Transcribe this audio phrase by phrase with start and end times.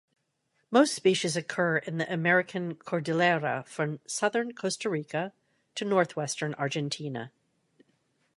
[0.71, 5.31] Most species occur in the American Cordillera from southern Costa Rica
[5.75, 7.31] to northwestern Argentina.